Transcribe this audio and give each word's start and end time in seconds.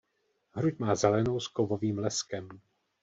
Hruď 0.51 0.79
má 0.79 0.95
zelenou 0.95 1.39
s 1.39 1.47
kovovým 1.47 1.99
leskem. 1.99 2.49